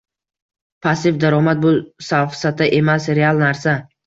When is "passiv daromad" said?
0.85-1.61